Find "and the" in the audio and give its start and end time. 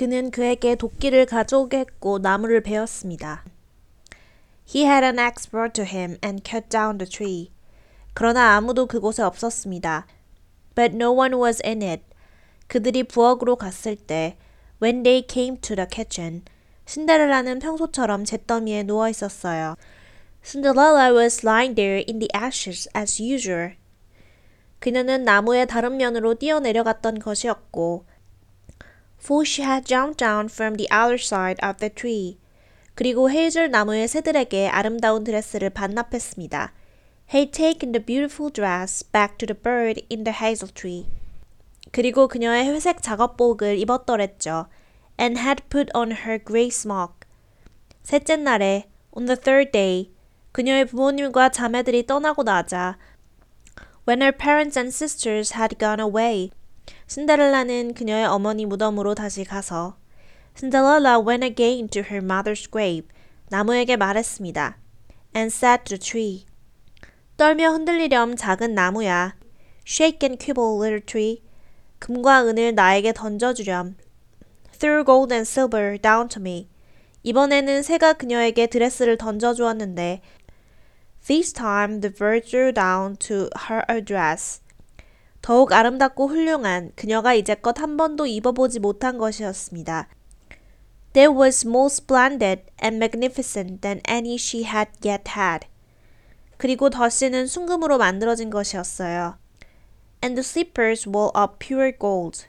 100.22-100.40